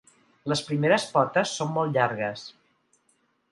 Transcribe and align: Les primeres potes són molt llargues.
Les 0.51 0.63
primeres 0.69 1.05
potes 1.17 1.53
són 1.59 1.71
molt 1.77 1.99
llargues. 2.01 2.49